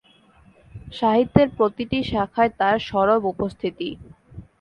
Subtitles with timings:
[0.93, 3.89] সাহিত্যের প্রতিটি শাখায় তার সরব উপস্থিতি।